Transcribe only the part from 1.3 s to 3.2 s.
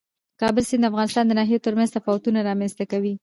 ناحیو ترمنځ تفاوتونه رامنځته کوي.